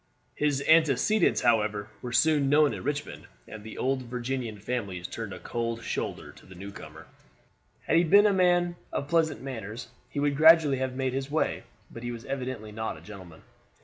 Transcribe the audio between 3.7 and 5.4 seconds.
old Virginian families turned a